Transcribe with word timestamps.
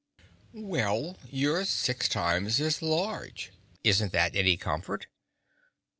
"Well, 0.55 1.17
you're 1.29 1.63
six 1.63 2.09
times 2.09 2.59
as 2.59 2.81
large; 2.81 3.51
isn't 3.83 4.13
that 4.13 4.35
any 4.35 4.57
comfort?" 4.57 5.05